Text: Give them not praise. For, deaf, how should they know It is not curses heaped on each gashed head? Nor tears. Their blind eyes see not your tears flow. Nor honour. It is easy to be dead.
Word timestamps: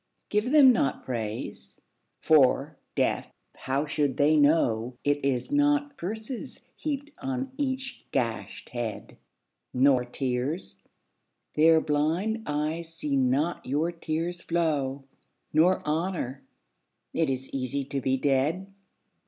Give 0.29 0.49
them 0.49 0.73
not 0.73 1.03
praise. 1.05 1.79
For, 2.21 2.75
deaf, 2.95 3.27
how 3.55 3.85
should 3.85 4.17
they 4.17 4.35
know 4.35 4.97
It 5.03 5.23
is 5.23 5.51
not 5.51 5.95
curses 5.95 6.61
heaped 6.75 7.11
on 7.19 7.51
each 7.55 8.07
gashed 8.11 8.69
head? 8.69 9.17
Nor 9.75 10.03
tears. 10.05 10.81
Their 11.53 11.79
blind 11.81 12.41
eyes 12.47 12.91
see 12.91 13.15
not 13.15 13.63
your 13.63 13.91
tears 13.91 14.41
flow. 14.41 15.03
Nor 15.53 15.85
honour. 15.85 16.41
It 17.13 17.29
is 17.29 17.53
easy 17.53 17.83
to 17.83 18.01
be 18.01 18.17
dead. 18.17 18.73